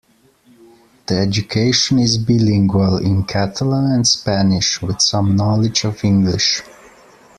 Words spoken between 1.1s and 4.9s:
education is bilingual in Catalan and Spanish,